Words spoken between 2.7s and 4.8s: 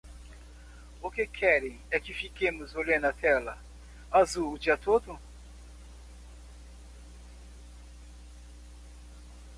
olhando a tela azul o dia